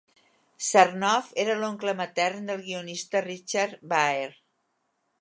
Sarnoff 0.67 1.29
era 1.43 1.59
l'oncle 1.59 1.95
matern 2.01 2.49
del 2.51 2.65
guionista 2.71 3.25
Richard 3.31 3.89
Baer. 3.95 4.29